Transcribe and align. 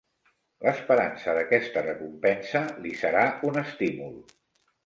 L'esperança 0.67 1.35
d'aquesta 1.39 1.85
recompensa 1.87 2.65
li 2.87 2.97
serà 3.05 3.27
un 3.51 3.63
estímul. 3.67 4.21